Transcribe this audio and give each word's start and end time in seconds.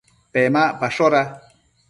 Pemacpashoda 0.31 1.21